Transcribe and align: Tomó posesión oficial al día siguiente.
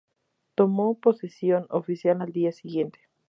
Tomó 0.55 0.99
posesión 0.99 1.67
oficial 1.69 2.23
al 2.23 2.31
día 2.31 2.51
siguiente. 2.51 3.01